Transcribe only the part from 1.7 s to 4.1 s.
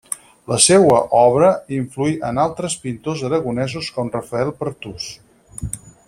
influí en altres pintors aragonesos com